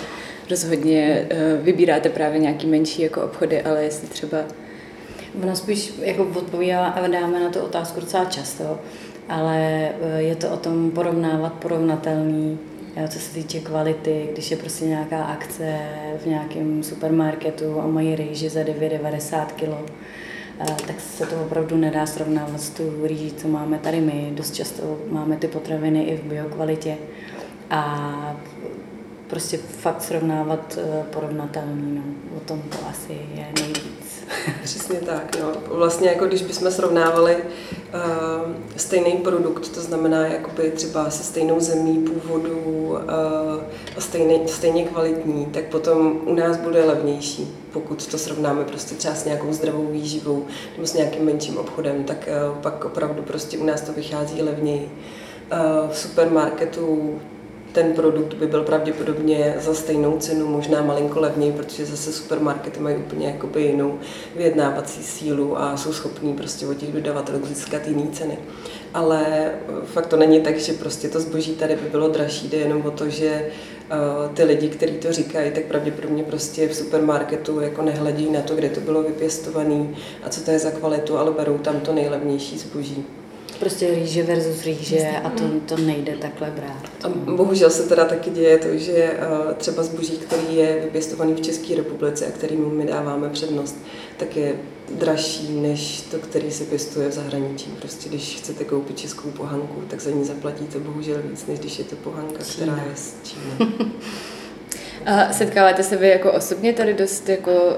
rozhodně 0.50 1.28
uh, 1.32 1.66
vybíráte 1.66 2.10
právě 2.10 2.40
nějaký 2.40 2.68
menší 2.68 3.02
jako 3.02 3.22
obchody, 3.22 3.62
ale 3.62 3.84
jestli 3.84 4.08
třeba 4.08 4.38
Ona 5.44 5.56
spíš 5.56 5.94
jako 6.02 6.28
odpovídá 6.36 6.88
a 6.88 7.08
dáme 7.08 7.40
na 7.40 7.50
tu 7.50 7.60
otázku 7.60 8.00
docela 8.00 8.26
často, 8.26 8.80
ale 9.30 9.90
eh, 10.02 10.22
je 10.22 10.36
to 10.36 10.50
o 10.50 10.58
tom 10.58 10.92
porovnávat 10.92 11.54
porovnatelný, 11.54 12.60
eh, 12.96 13.08
co 13.08 13.20
se 13.20 13.34
týče 13.34 13.60
kvality, 13.60 14.30
když 14.32 14.52
je 14.52 14.58
prostě 14.58 14.86
nějaká 14.86 15.24
akce 15.24 15.80
v 16.24 16.26
nějakém 16.26 16.84
supermarketu 16.84 17.80
a 17.80 17.88
mají 17.88 18.16
rýži 18.16 18.50
za 18.50 18.64
9,90 18.64 19.46
kg, 19.46 19.92
tak 20.88 21.00
se 21.00 21.26
to 21.26 21.36
opravdu 21.42 21.78
nedá 21.78 22.06
srovnávat 22.06 22.62
s 22.62 22.70
tu 22.70 22.84
rýží, 23.04 23.34
co 23.38 23.48
máme 23.48 23.78
tady 23.78 24.02
my. 24.02 24.32
Dost 24.32 24.56
často 24.56 24.98
máme 25.10 25.38
ty 25.38 25.48
potraviny 25.48 26.04
i 26.04 26.18
v 26.18 26.24
biokvalitě 26.24 26.98
a 27.70 28.36
prostě 29.36 29.58
fakt 29.58 30.02
srovnávat 30.02 30.78
porovnatelný, 31.14 31.96
no. 31.96 32.38
o 32.38 32.40
tom 32.40 32.62
to 32.62 32.78
asi 32.90 33.14
je 33.14 33.48
nejvíc. 33.60 34.26
Přesně 34.64 35.00
tak. 35.00 35.38
No. 35.42 35.52
Vlastně 35.78 36.10
jako 36.10 36.26
když 36.26 36.42
bychom 36.42 36.72
srovnávali 36.72 37.36
uh, 37.36 38.52
stejný 38.78 39.12
produkt, 39.12 39.70
to 39.70 39.82
znamená 39.82 40.28
jakoby 40.28 40.72
třeba 40.72 41.10
se 41.10 41.24
stejnou 41.24 41.60
zemí 41.60 42.08
původu 42.08 42.58
uh, 42.58 43.00
a 43.98 44.02
stejný, 44.02 44.48
stejně 44.48 44.84
kvalitní, 44.84 45.46
tak 45.46 45.64
potom 45.64 46.20
u 46.26 46.34
nás 46.34 46.58
bude 46.58 46.86
levnější. 46.86 47.58
Pokud 47.74 48.08
to 48.08 48.18
srovnáme 48.18 48.64
prostě 48.64 48.96
třeba 48.96 49.16
s 49.16 49.26
nějakou 49.26 49.54
zdravou 49.54 49.86
výživou 49.92 50.46
nebo 50.76 50.88
s 50.88 50.94
nějakým 50.94 51.26
menším 51.26 51.58
obchodem, 51.58 52.04
tak 52.04 52.30
uh, 52.50 52.58
pak 52.58 52.86
opravdu 52.86 53.22
prostě 53.22 53.58
u 53.58 53.66
nás 53.66 53.82
to 53.82 53.94
vychází 53.94 54.42
levněji. 54.42 54.92
Uh, 55.52 55.90
v 55.90 55.98
supermarketu 55.98 57.20
ten 57.76 57.94
produkt 57.94 58.34
by 58.34 58.48
byl 58.48 58.64
pravděpodobně 58.64 59.56
za 59.60 59.74
stejnou 59.74 60.18
cenu, 60.18 60.48
možná 60.48 60.82
malinko 60.82 61.20
levněji, 61.20 61.52
protože 61.52 61.86
zase 61.86 62.14
supermarkety 62.14 62.80
mají 62.80 62.96
úplně 62.96 63.28
jakoby 63.28 63.62
jinou 63.62 64.00
vyjednávací 64.36 65.04
sílu 65.04 65.60
a 65.60 65.78
jsou 65.78 65.94
schopní 65.94 66.34
prostě 66.34 66.68
od 66.68 66.78
těch 66.78 66.92
dodavatelů 66.92 67.46
získat 67.46 67.88
jiné 67.88 68.08
ceny. 68.12 68.38
Ale 68.94 69.26
eh, 69.28 69.86
fakt 69.86 70.08
to 70.08 70.18
není 70.18 70.42
tak, 70.42 70.60
že 70.60 70.74
prostě 70.74 71.10
to 71.10 71.20
zboží 71.20 71.56
tady 71.56 71.76
by 71.76 71.90
bylo 71.90 72.10
dražší, 72.10 72.50
jde 72.50 72.58
jenom 72.58 72.82
o 72.86 72.92
to, 72.92 73.10
že 73.10 73.48
uh, 73.92 74.34
ty 74.34 74.44
lidi, 74.44 74.70
kteří 74.70 74.94
to 74.94 75.14
říkají, 75.14 75.52
tak 75.52 75.66
pravděpodobně 75.66 76.24
prostě 76.24 76.68
v 76.68 76.76
supermarketu 76.76 77.60
jako 77.60 77.82
nehledí 77.82 78.30
na 78.30 78.42
to, 78.42 78.56
kde 78.56 78.70
to 78.70 78.80
bylo 78.80 79.04
vypěstované 79.04 79.88
a 80.24 80.30
co 80.30 80.42
to 80.42 80.52
je 80.52 80.60
za 80.60 80.72
kvalitu, 80.72 81.18
ale 81.18 81.32
berou 81.32 81.58
tam 81.58 81.80
to 81.80 81.94
nejlevnější 81.94 82.58
zboží. 82.58 83.06
Prostě 83.60 83.92
rýže 83.96 84.24
versus 84.24 84.66
rýže 84.66 85.10
a 85.24 85.30
to, 85.30 85.44
to 85.66 85.78
nejde 85.78 86.18
takhle 86.18 86.52
brát. 86.52 86.90
A 87.04 87.10
bohužel 87.10 87.70
se 87.70 87.84
teda 87.84 88.06
taky 88.06 88.30
děje 88.30 88.58
to, 88.58 88.78
že 88.78 88.94
eh, 88.94 89.54
třeba 89.58 89.84
zboží, 89.84 90.18
který 90.18 90.56
je 90.56 90.82
vypěstovaný 90.84 91.34
v 91.34 91.42
České 91.42 91.76
republice 91.76 92.26
a 92.28 92.32
kterým 92.32 92.72
my 92.72 92.86
dáváme 92.86 93.30
přednost, 93.30 93.76
tak 94.18 94.36
je 94.36 94.56
dražší 94.92 95.54
než 95.54 96.02
to, 96.02 96.18
který 96.18 96.52
se 96.52 96.64
pěstuje 96.64 97.10
v 97.10 97.14
zahraničí. 97.14 97.70
Prostě 97.80 98.10
když 98.10 98.36
chcete 98.36 98.64
koupit 98.64 99.00
českou 99.00 99.32
pohanku, 99.32 99.84
tak 99.88 100.02
za 100.02 100.12
ní 100.12 100.26
zaplatíte 100.26 100.80
bohužel 100.80 101.18
víc, 101.30 101.46
než 101.46 101.60
když 101.60 101.80
je 101.80 101.86
to 101.86 101.96
pohanka, 101.96 102.44
Čína. 102.44 102.74
která 102.74 102.90
je 102.90 102.96
z 102.96 103.16
Číny. 103.24 103.76
A 105.06 105.34
setkáváte 105.34 105.84
se 105.84 105.98
vy 105.98 106.10
jako 106.10 106.32
osobně 106.32 106.74
tady 106.74 106.94
dost 106.94 107.30
jako 107.30 107.78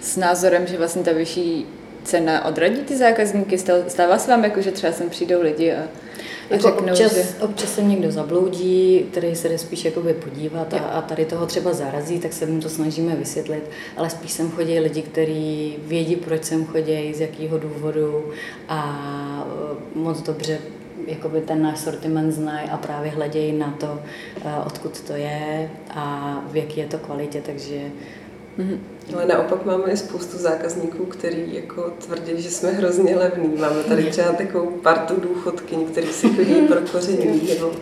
s 0.00 0.16
názorem, 0.16 0.66
že 0.66 0.78
vlastně 0.78 1.02
ta 1.02 1.12
vyšší 1.12 1.66
cena 2.06 2.44
odradí 2.44 2.80
ty 2.80 2.96
zákazníky? 2.96 3.58
Stává 3.88 4.18
se 4.18 4.30
vám 4.30 4.44
jako, 4.44 4.60
že 4.60 4.72
třeba 4.72 4.92
sem 4.92 5.10
přijdou 5.10 5.42
lidi 5.42 5.72
a, 5.72 5.78
a 5.80 6.54
jako 6.54 6.68
řeknou, 6.68 6.92
občas, 6.92 7.14
že... 7.14 7.24
občas 7.40 7.74
se 7.74 7.82
někdo 7.82 8.10
zabloudí, 8.10 9.06
který 9.10 9.36
se 9.36 9.48
jde 9.48 9.58
spíš 9.58 9.84
jakoby 9.84 10.14
podívat 10.14 10.74
a, 10.74 10.78
a 10.78 11.02
tady 11.02 11.24
toho 11.24 11.46
třeba 11.46 11.72
zarazí, 11.72 12.18
tak 12.18 12.32
se 12.32 12.46
mu 12.46 12.60
to 12.60 12.68
snažíme 12.68 13.16
vysvětlit, 13.16 13.70
ale 13.96 14.10
spíš 14.10 14.32
sem 14.32 14.50
chodí 14.50 14.78
lidi, 14.78 15.02
kteří 15.02 15.76
vědí, 15.82 16.16
proč 16.16 16.44
sem 16.44 16.66
chodí, 16.66 17.14
z 17.14 17.20
jakého 17.20 17.58
důvodu 17.58 18.30
a 18.68 19.46
e, 19.94 19.98
moc 19.98 20.22
dobře 20.22 20.58
jakoby 21.06 21.40
ten 21.40 21.62
náš 21.62 21.78
sortiment 21.78 22.32
znají 22.32 22.68
a 22.68 22.76
právě 22.76 23.10
hledějí 23.10 23.52
na 23.52 23.70
to, 23.80 24.00
e, 24.44 24.64
odkud 24.66 25.00
to 25.00 25.12
je 25.12 25.70
a 25.90 26.38
v 26.50 26.56
jaký 26.56 26.80
je 26.80 26.86
to 26.86 26.98
kvalitě, 26.98 27.42
takže 27.46 27.80
Mm-hmm. 28.58 28.78
Ale 29.14 29.26
naopak 29.26 29.64
máme 29.64 29.92
i 29.92 29.96
spoustu 29.96 30.38
zákazníků, 30.38 31.04
který 31.04 31.54
jako 31.54 31.92
tvrdí, 32.06 32.42
že 32.42 32.50
jsme 32.50 32.70
hrozně 32.70 33.16
levní. 33.16 33.56
Máme 33.60 33.82
tady 33.82 34.04
třeba 34.04 34.32
takovou 34.32 34.70
partu 34.70 35.14
důchodkyň, 35.20 35.84
který 35.86 36.06
si 36.06 36.28
chodí 36.28 36.54
pro 36.54 36.80
koření 36.92 37.48
nebo 37.48 37.72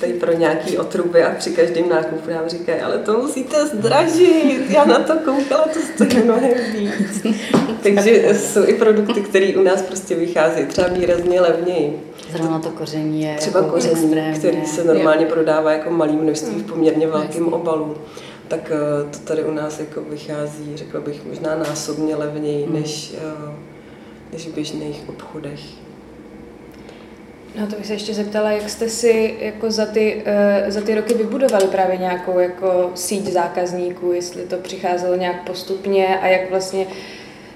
tady 0.00 0.12
pro 0.12 0.32
nějaký 0.32 0.78
otruby 0.78 1.24
a 1.24 1.34
při 1.38 1.50
každém 1.50 1.88
nákupu 1.88 2.30
nám 2.30 2.48
říkají, 2.48 2.80
ale 2.80 2.98
to 2.98 3.18
musíte 3.18 3.66
zdražit, 3.66 4.70
já 4.70 4.84
na 4.84 4.98
to 4.98 5.14
koukala, 5.14 5.64
to 5.64 5.80
stojí 5.94 6.24
mnohem 6.24 6.52
víc. 6.72 7.26
Takže 7.82 8.34
jsou 8.34 8.64
i 8.66 8.74
produkty, 8.74 9.20
které 9.20 9.52
u 9.56 9.62
nás 9.62 9.82
prostě 9.82 10.14
vychází 10.14 10.66
třeba 10.66 10.88
výrazně 10.88 11.40
levněji. 11.40 12.00
Zrovna 12.32 12.58
to 12.58 12.70
koření 12.70 13.22
je 13.22 13.36
Třeba 13.36 13.60
jako 13.60 13.72
koření, 13.72 13.94
extrémně. 13.94 14.38
který 14.38 14.66
se 14.66 14.84
normálně 14.84 15.26
prodává 15.26 15.72
jako 15.72 15.90
malý 15.90 16.16
množství 16.16 16.54
v 16.54 16.66
poměrně 16.66 17.06
velkém 17.06 17.48
obalu 17.48 17.96
tak 18.48 18.72
eh, 18.74 19.10
to 19.10 19.18
tady 19.18 19.44
u 19.44 19.50
nás 19.50 19.80
jako 19.80 20.00
vychází, 20.00 20.72
řekla 20.74 21.00
bych, 21.00 21.24
možná 21.24 21.56
násobně 21.56 22.16
levněji 22.16 22.64
hmm. 22.64 22.74
než, 22.74 23.14
eh, 23.18 23.54
než 24.32 24.48
v 24.48 24.54
běžných 24.54 25.08
obchodech. 25.08 25.60
No 27.60 27.66
to 27.66 27.76
bych 27.76 27.86
se 27.86 27.92
ještě 27.92 28.14
zeptala, 28.14 28.50
jak 28.50 28.70
jste 28.70 28.88
si 28.88 29.36
jako 29.40 29.70
za 29.70 29.86
ty, 29.86 30.22
eh, 30.24 30.64
za 30.68 30.80
ty 30.80 30.94
roky 30.94 31.14
vybudovali 31.14 31.66
právě 31.66 31.96
nějakou 31.96 32.38
jako 32.38 32.90
síť 32.94 33.26
zákazníků, 33.26 34.12
jestli 34.12 34.42
to 34.42 34.56
přicházelo 34.56 35.16
nějak 35.16 35.46
postupně 35.46 36.18
a 36.18 36.26
jak 36.26 36.50
vlastně 36.50 36.86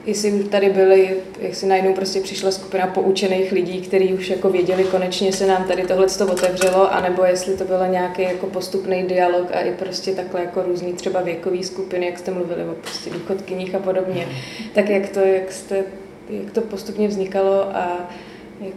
jestli 0.09 0.45
tady 0.45 0.71
byli, 0.71 1.17
jak 1.41 1.55
si 1.55 1.67
najednou 1.67 1.95
prostě 1.95 2.21
přišla 2.21 2.51
skupina 2.51 2.87
poučených 2.87 3.53
lidí, 3.53 3.81
kteří 3.81 4.15
už 4.15 4.31
jako 4.31 4.51
věděli, 4.51 4.85
konečně 4.85 5.33
se 5.33 5.47
nám 5.47 5.65
tady 5.65 5.83
tohle 5.83 6.07
to 6.07 6.27
otevřelo, 6.27 6.93
anebo 6.93 7.25
jestli 7.25 7.57
to 7.57 7.65
byl 7.65 7.89
nějaký 7.89 8.23
jako 8.23 8.47
postupný 8.47 9.03
dialog 9.03 9.51
a 9.53 9.61
i 9.61 9.73
prostě 9.73 10.13
takhle 10.13 10.41
jako 10.41 10.63
různý 10.63 10.93
třeba 10.93 11.21
věkový 11.21 11.65
skupiny, 11.65 12.07
jak 12.07 12.19
jste 12.19 12.31
mluvili 12.31 12.65
o 12.65 12.75
prostě 12.75 13.11
důchodkyních 13.11 13.75
a 13.75 13.79
podobně. 13.79 14.29
Tak 14.75 14.89
jak 14.89 15.09
to, 15.09 15.21
jak 15.21 15.53
jste, 15.53 15.85
jak 16.31 16.53
to 16.53 16.61
postupně 16.61 17.09
vznikalo 17.09 17.77
a 17.77 18.11
jak, 18.61 18.75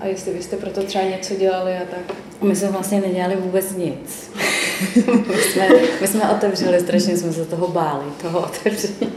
a 0.00 0.06
jestli 0.06 0.34
byste 0.34 0.56
proto 0.56 0.82
třeba 0.82 1.04
něco 1.04 1.34
dělali 1.34 1.72
a 1.72 1.84
tak. 1.90 2.16
My 2.42 2.56
jsme 2.56 2.68
vlastně 2.68 3.00
nedělali 3.00 3.36
vůbec 3.36 3.76
nic. 3.76 4.30
my, 5.28 5.42
jsme, 5.42 5.68
my 6.00 6.06
jsme 6.06 6.30
otevřeli, 6.30 6.80
strašně 6.80 7.16
jsme 7.16 7.32
se 7.32 7.44
toho 7.44 7.68
báli, 7.68 8.04
toho 8.22 8.40
otevření. 8.40 9.12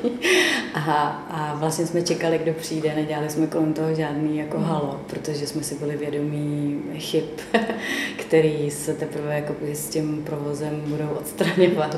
A, 0.74 0.82
a 1.30 1.56
vlastně 1.60 1.86
jsme 1.86 2.02
čekali, 2.02 2.38
kdo 2.38 2.54
přijde, 2.54 2.96
nedělali 2.96 3.30
jsme 3.30 3.48
kolem 3.48 3.74
toho 3.74 3.96
žádný 3.96 4.38
jako 4.38 4.60
halo, 4.60 5.00
protože 5.08 5.48
jsme 5.48 5.64
si 5.64 5.76
byli 5.76 5.98
vědomí 5.98 6.82
chyb, 6.98 7.24
který 8.18 8.72
se 8.72 8.94
teprve 8.94 9.36
jako 9.36 9.56
s 9.74 9.90
tím 9.90 10.24
provozem 10.26 10.82
budou 10.86 11.10
odstraňovat. 11.20 11.98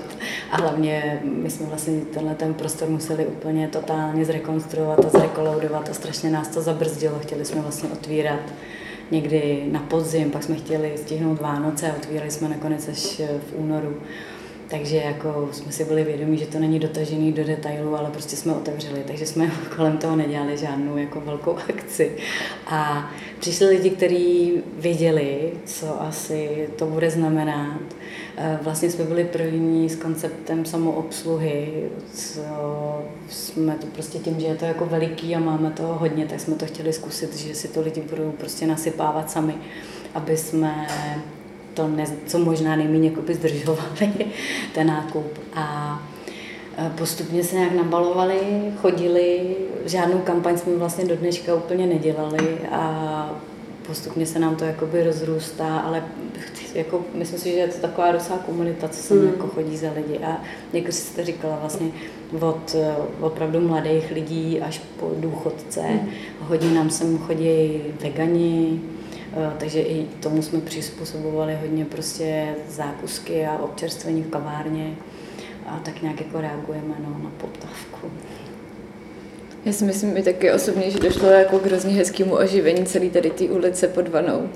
A 0.51 0.57
hlavně 0.57 1.19
my 1.23 1.49
jsme 1.49 1.65
vlastně 1.65 2.01
tenhle 2.13 2.35
ten 2.35 2.53
prostor 2.53 2.89
museli 2.89 3.25
úplně 3.25 3.67
totálně 3.67 4.25
zrekonstruovat 4.25 5.05
a 5.05 5.09
zrekoloudovat 5.09 5.89
a 5.89 5.93
strašně 5.93 6.29
nás 6.29 6.47
to 6.47 6.61
zabrzdilo. 6.61 7.19
Chtěli 7.19 7.45
jsme 7.45 7.61
vlastně 7.61 7.89
otvírat 7.89 8.39
někdy 9.11 9.63
na 9.71 9.79
podzim, 9.79 10.31
pak 10.31 10.43
jsme 10.43 10.55
chtěli 10.55 10.93
stihnout 10.95 11.41
Vánoce 11.41 11.91
a 11.91 11.95
otvírali 11.95 12.31
jsme 12.31 12.49
nakonec 12.49 12.87
až 12.87 13.19
eh, 13.19 13.27
v 13.49 13.55
únoru. 13.55 13.97
Takže 14.69 14.97
jako 14.97 15.49
jsme 15.51 15.71
si 15.71 15.85
byli 15.85 16.03
vědomí, 16.03 16.37
že 16.37 16.45
to 16.45 16.59
není 16.59 16.79
dotažený 16.79 17.31
do 17.31 17.43
detailu, 17.43 17.95
ale 17.95 18.09
prostě 18.09 18.35
jsme 18.35 18.53
otevřeli, 18.53 19.03
takže 19.07 19.25
jsme 19.25 19.51
kolem 19.75 19.97
toho 19.97 20.15
nedělali 20.15 20.57
žádnou 20.57 20.97
jako 20.97 21.21
velkou 21.21 21.57
akci. 21.69 22.11
A 22.67 23.11
přišli 23.39 23.67
lidi, 23.67 23.89
kteří 23.89 24.53
věděli, 24.77 25.51
co 25.65 26.01
asi 26.01 26.69
to 26.75 26.85
bude 26.85 27.09
znamenat. 27.09 27.79
Eh, 28.39 28.59
vlastně 28.61 28.91
jsme 28.91 29.03
byli 29.03 29.23
první 29.23 29.89
s 29.89 29.95
konceptem 29.95 30.65
samoobsluhy, 30.65 31.89
co 32.13 32.41
jsme 33.29 33.75
to 33.75 33.87
prostě 33.87 34.19
tím, 34.19 34.39
že 34.39 34.47
je 34.47 34.55
to 34.55 34.65
jako 34.65 34.85
veliký 34.85 35.35
a 35.35 35.39
máme 35.39 35.71
toho 35.71 35.93
hodně, 35.93 36.25
tak 36.25 36.39
jsme 36.39 36.55
to 36.55 36.65
chtěli 36.65 36.93
zkusit, 36.93 37.35
že 37.35 37.55
si 37.55 37.67
to 37.67 37.81
lidi 37.81 38.01
budou 38.01 38.31
prostě 38.31 38.67
nasypávat 38.67 39.31
sami, 39.31 39.55
aby 40.13 40.37
jsme 40.37 40.87
to, 41.73 41.87
ne, 41.87 42.05
co 42.25 42.39
možná 42.39 42.75
nejméně 42.75 43.11
zdržovali, 43.31 44.13
ten 44.73 44.87
nákup. 44.87 45.39
A 45.55 45.99
postupně 46.97 47.43
se 47.43 47.55
nějak 47.55 47.71
nabalovali, 47.71 48.39
chodili, 48.81 49.55
žádnou 49.85 50.17
kampaň 50.17 50.57
jsme 50.57 50.75
vlastně 50.75 51.05
do 51.05 51.15
dneška 51.15 51.55
úplně 51.55 51.87
nedělali 51.87 52.57
a 52.71 53.41
postupně 53.87 54.25
se 54.25 54.39
nám 54.39 54.55
to 54.55 54.65
jakoby 54.65 55.03
rozrůstá, 55.03 55.79
ale 55.79 56.03
jako, 56.73 57.05
myslím 57.13 57.39
si, 57.39 57.49
že 57.49 57.55
je 57.55 57.67
to 57.67 57.77
taková 57.77 58.11
docela 58.11 58.39
komunita, 58.39 58.87
co 58.87 59.03
se 59.03 59.13
mm. 59.13 59.27
jako 59.27 59.47
chodí 59.47 59.77
za 59.77 59.91
lidi 59.91 60.17
a 60.17 60.41
jak 60.73 60.93
jste 60.93 61.25
říkala 61.25 61.57
vlastně 61.59 61.87
od 62.39 62.75
opravdu 63.19 63.67
mladých 63.67 64.11
lidí 64.11 64.61
až 64.61 64.81
po 64.99 65.11
důchodce, 65.17 65.81
mm. 65.81 66.09
hodně 66.39 66.71
nám 66.71 66.89
sem 66.89 67.17
chodí 67.17 67.81
vegani, 68.01 68.81
Eh, 69.33 69.51
takže 69.59 69.81
i 69.81 70.05
tomu 70.05 70.41
jsme 70.41 70.61
přizpůsobovali 70.61 71.57
hodně 71.61 71.85
prostě 71.85 72.55
zákusky 72.69 73.45
a 73.45 73.57
občerstvení 73.57 74.23
v 74.23 74.29
kavárně 74.29 74.95
a 75.67 75.79
tak 75.79 76.01
nějak 76.01 76.21
jako 76.21 76.41
reagujeme 76.41 76.95
no, 76.99 77.19
na 77.23 77.31
poptávku. 77.37 78.07
Já 79.67 79.73
si 79.73 79.85
myslím 79.85 80.17
i 80.17 80.23
taky 80.23 80.51
osobně, 80.51 80.91
že 80.91 80.99
došlo 80.99 81.29
jako 81.29 81.59
k 81.59 81.65
hrozně 81.65 81.93
hezkému 81.93 82.35
oživení 82.35 82.85
celé 82.85 83.09
tady 83.09 83.29
té 83.29 83.43
ulice 83.43 83.87
pod 83.87 84.07
Vanou. 84.07 84.49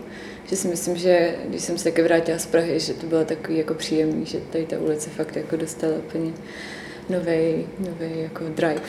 Že 0.46 0.56
si 0.56 0.68
myslím, 0.68 0.96
že 0.96 1.36
když 1.46 1.62
jsem 1.62 1.78
se 1.78 1.84
taky 1.84 2.02
vrátila 2.02 2.40
z 2.40 2.46
Prahy, 2.46 2.80
že 2.80 2.94
to 2.94 3.08
bylo 3.08 3.26
takový 3.26 3.58
jako 3.58 3.74
příjemný, 3.74 4.26
že 4.26 4.40
tady 4.52 4.66
ta 4.66 4.80
ulice 4.80 5.10
fakt 5.10 5.36
jako 5.36 5.56
dostala 5.56 5.94
úplně 5.98 6.32
nový, 7.10 7.68
nový 7.80 8.22
jako 8.22 8.44
drive. 8.56 8.82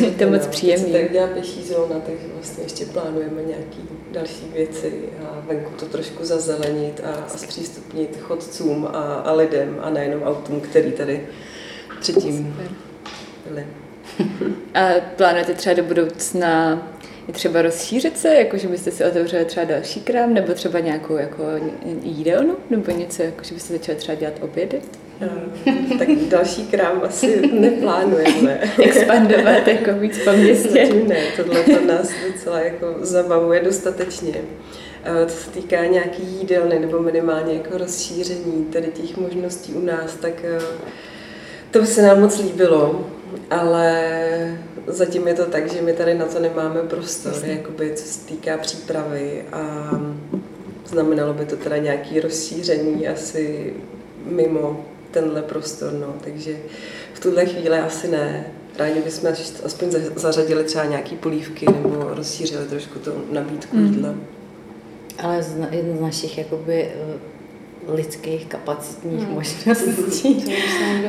Je 0.00 0.10
to 0.10 0.26
moc 0.30 0.46
příjemný. 0.46 0.92
Tak 0.92 1.12
dělá 1.12 1.26
pěší 1.26 1.64
zóna, 1.64 2.00
takže 2.06 2.26
vlastně 2.34 2.64
ještě 2.64 2.86
plánujeme 2.86 3.42
nějaké 3.42 3.78
další 4.12 4.46
věci 4.52 4.92
a 5.24 5.44
venku 5.46 5.70
to 5.78 5.86
trošku 5.86 6.24
zazelenit 6.24 7.00
a, 7.04 7.10
a 7.10 7.28
zpřístupnit 7.28 8.18
chodcům 8.20 8.86
a, 8.86 9.14
a 9.14 9.32
lidem 9.32 9.78
a 9.82 9.90
nejenom 9.90 10.22
autům, 10.22 10.60
který 10.60 10.92
tady 10.92 11.26
předtím 12.00 12.56
byli. 13.48 13.66
A 14.74 14.88
plánujete 15.16 15.54
třeba 15.54 15.74
do 15.74 15.82
budoucna 15.82 16.82
je 17.28 17.34
třeba 17.34 17.62
rozšířit 17.62 18.18
se, 18.18 18.34
jako 18.34 18.56
že 18.56 18.68
byste 18.68 18.90
si 18.90 19.04
otevřeli 19.04 19.44
třeba 19.44 19.66
další 19.66 20.00
krám, 20.00 20.34
nebo 20.34 20.52
třeba 20.52 20.80
nějakou 20.80 21.16
jako 21.16 21.42
jídelnu, 22.02 22.56
nebo 22.70 22.92
něco, 22.92 23.22
jako 23.22 23.44
že 23.44 23.54
byste 23.54 23.72
začali 23.72 23.98
třeba 23.98 24.14
dělat 24.14 24.34
obědy? 24.40 24.80
No, 25.20 25.28
tak 25.98 26.08
další 26.28 26.66
krám 26.66 27.00
asi 27.04 27.50
neplánujeme. 27.52 28.60
Expandovat 28.82 29.68
jako 29.68 29.92
víc 29.92 30.18
po 30.24 30.32
městě? 30.32 30.86
Zatím 30.86 31.08
ne, 31.08 31.24
tohle 31.36 31.62
to 31.62 31.86
nás 31.86 32.10
docela 32.32 32.60
jako 32.60 32.86
zabavuje 33.00 33.60
dostatečně. 33.60 34.34
Co 35.26 35.36
se 35.36 35.50
týká 35.50 35.84
nějaký 35.84 36.22
jídelny 36.22 36.78
nebo 36.78 36.98
minimálně 37.02 37.54
jako 37.54 37.78
rozšíření 37.78 38.64
tady 38.72 38.86
těch 38.86 39.16
možností 39.16 39.72
u 39.72 39.84
nás, 39.84 40.14
tak 40.14 40.32
eh, 40.44 40.58
to 41.70 41.80
by 41.80 41.86
se 41.86 42.02
nám 42.02 42.20
moc 42.20 42.38
líbilo, 42.38 43.06
ale 43.50 44.58
zatím 44.86 45.28
je 45.28 45.34
to 45.34 45.46
tak, 45.46 45.72
že 45.72 45.82
my 45.82 45.92
tady 45.92 46.14
na 46.14 46.26
to 46.26 46.38
nemáme 46.38 46.80
prostor, 46.80 47.32
jakoby, 47.44 47.92
co 47.94 48.04
se 48.04 48.26
týká 48.26 48.58
přípravy 48.58 49.44
a 49.52 49.90
znamenalo 50.86 51.34
by 51.34 51.46
to 51.46 51.56
teda 51.56 51.76
nějaké 51.76 52.20
rozšíření 52.20 53.08
asi 53.08 53.74
mimo 54.26 54.84
tenhle 55.10 55.42
prostor, 55.42 55.92
no, 55.92 56.14
takže 56.24 56.56
v 57.14 57.20
tuhle 57.20 57.46
chvíli 57.46 57.78
asi 57.78 58.08
ne. 58.08 58.46
Rádi 58.78 59.00
bychom 59.00 59.32
aspoň 59.64 59.90
zařadili 60.16 60.64
třeba 60.64 60.84
nějaký 60.84 61.16
polívky 61.16 61.66
nebo 61.66 62.14
rozšířili 62.14 62.66
trošku 62.66 62.98
tu 62.98 63.10
nabídku 63.32 63.76
mm. 63.76 63.86
jídla. 63.86 64.14
Ale 65.18 65.44
jedna 65.70 65.96
z 65.96 66.00
našich 66.00 66.38
jakoby 66.38 66.82
eh, 66.82 67.31
lidských 67.88 68.46
kapacitních 68.46 69.20
hmm. 69.20 69.34
možností 69.34 70.44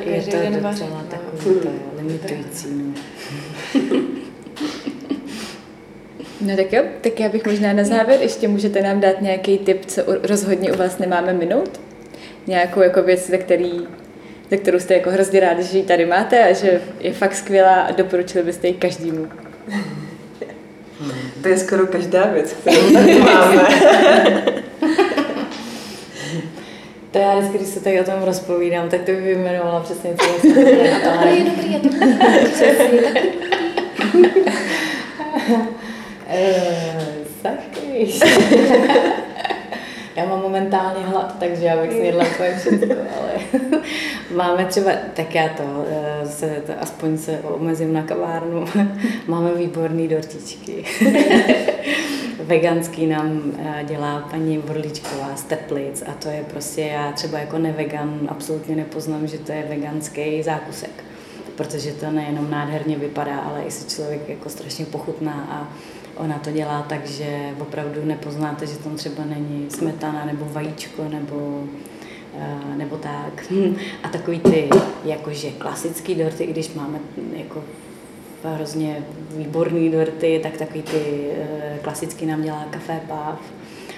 je 0.05 0.21
to 0.21 0.37
docela 0.69 1.05
takový 1.09 1.59
to 1.59 1.69
limitující. 1.97 2.67
No. 2.71 2.93
No 6.45 6.55
tak 6.55 6.73
jo, 6.73 6.83
tak 7.01 7.19
já 7.19 7.29
bych 7.29 7.45
možná 7.45 7.73
na 7.73 7.83
závěr 7.83 8.21
ještě 8.21 8.47
můžete 8.47 8.81
nám 8.81 8.99
dát 8.99 9.21
nějaký 9.21 9.57
tip, 9.57 9.85
co 9.85 10.01
rozhodně 10.23 10.71
u 10.71 10.77
vás 10.77 10.97
nemáme 10.97 11.33
minout? 11.33 11.81
Nějakou 12.47 12.81
jako 12.81 13.03
věc, 13.03 13.29
za, 13.29 13.37
který, 13.37 13.71
za 14.51 14.57
kterou 14.57 14.79
jste 14.79 14.93
jako 14.93 15.09
hrozně 15.09 15.39
rádi, 15.39 15.63
že 15.63 15.77
ji 15.77 15.83
tady 15.83 16.05
máte 16.05 16.49
a 16.49 16.53
že 16.53 16.81
je 16.99 17.13
fakt 17.13 17.35
skvělá 17.35 17.81
a 17.81 17.91
doporučili 17.91 18.43
byste 18.43 18.67
ji 18.67 18.73
každému. 18.73 19.27
To 21.41 21.47
je 21.47 21.57
skoro 21.57 21.87
každá 21.87 22.25
věc, 22.25 22.53
kterou 22.53 22.93
tady 22.93 23.19
máme. 23.19 23.67
To 27.13 27.19
já 27.19 27.39
vždycky, 27.39 27.57
když 27.57 27.69
se 27.69 27.79
tady 27.79 28.01
o 28.01 28.03
tom 28.03 28.23
rozpovídám, 28.23 28.89
tak 28.89 29.01
to 29.01 29.11
by 29.11 29.21
vyjmenovala 29.21 29.79
přesně 29.79 30.15
co 30.15 30.25
je. 30.47 30.53
to 31.21 31.27
je 31.27 31.43
dobrý, 31.43 31.73
je 31.73 31.79
to 31.79 31.89
dobrý. 31.89 32.13
Sakryš. 37.41 38.19
Já 40.15 40.25
mám 40.25 40.41
momentálně 40.41 41.05
hlad, 41.05 41.35
takže 41.39 41.65
já 41.65 41.81
bych 41.81 41.91
si 41.91 41.97
jedla 41.97 42.25
úplně 42.35 42.55
všechno, 42.55 42.95
ale 42.95 43.31
máme 44.35 44.65
třeba, 44.65 44.91
tak 45.13 45.35
já 45.35 45.49
to, 45.49 45.85
eh, 45.89 46.27
se, 46.27 46.63
to 46.65 46.73
aspoň 46.79 47.17
se 47.17 47.39
omezím 47.43 47.93
na 47.93 48.03
kavárnu, 48.03 48.65
máme 49.27 49.53
výborný 49.53 50.07
dortičky. 50.07 50.85
Veganský 52.43 53.07
nám 53.07 53.41
eh, 53.57 53.83
dělá 53.87 54.19
paní 54.31 54.57
Borličková 54.57 55.35
z 55.35 55.43
Teplic 55.43 56.03
a 56.07 56.11
to 56.13 56.29
je 56.29 56.43
prostě, 56.51 56.81
já 56.81 57.11
třeba 57.11 57.39
jako 57.39 57.57
nevegan 57.57 58.19
absolutně 58.27 58.75
nepoznám, 58.75 59.27
že 59.27 59.37
to 59.37 59.51
je 59.51 59.65
veganský 59.69 60.43
zákusek 60.43 61.03
protože 61.55 61.91
to 61.91 62.11
nejenom 62.11 62.51
nádherně 62.51 62.97
vypadá, 62.97 63.39
ale 63.39 63.63
i 63.63 63.71
si 63.71 63.95
člověk 63.95 64.29
jako 64.29 64.49
strašně 64.49 64.85
pochutná 64.85 65.47
a 65.49 65.73
Ona 66.17 66.39
to 66.39 66.51
dělá 66.51 66.81
tak, 66.81 67.07
že 67.07 67.49
opravdu 67.59 68.05
nepoznáte, 68.05 68.67
že 68.67 68.77
tam 68.77 68.95
třeba 68.95 69.25
není 69.25 69.65
smetana 69.69 70.25
nebo 70.25 70.45
vajíčko 70.51 71.03
nebo 71.09 71.63
eh, 72.39 72.75
nebo 72.77 72.97
tak. 72.97 73.45
A 74.03 74.09
takový 74.09 74.39
ty 74.39 74.69
jakože 75.05 75.51
klasický 75.51 76.15
dorty, 76.15 76.45
když 76.45 76.73
máme 76.73 76.99
jako 77.37 77.63
hrozně 78.49 79.05
výborný 79.35 79.89
dorty, 79.89 80.39
tak 80.43 80.57
takový 80.57 80.81
ty 80.81 81.31
eh, 81.37 81.79
klasický 81.81 82.25
nám 82.25 82.41
dělá 82.41 82.67
Café 82.71 82.99
Pav 83.07 83.39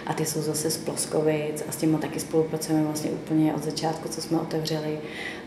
a 0.05 0.13
ty 0.13 0.25
jsou 0.25 0.41
zase 0.41 0.69
z 0.69 0.77
Ploskovic 0.77 1.63
a 1.69 1.71
s 1.71 1.75
tím 1.75 1.97
taky 1.97 2.19
spolupracujeme 2.19 2.83
vlastně 2.83 3.09
úplně 3.11 3.53
od 3.53 3.63
začátku, 3.63 4.09
co 4.09 4.21
jsme 4.21 4.39
otevřeli 4.39 4.97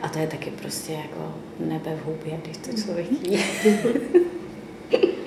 a 0.02 0.08
to 0.08 0.18
je 0.18 0.26
taky 0.26 0.50
prostě 0.50 0.92
jako 0.92 1.34
nebe 1.61 1.90
v 2.02 2.06
hubě, 2.06 2.38
když 2.44 2.56
to 2.56 2.82
člověk 2.82 3.06
jí. 3.12 3.44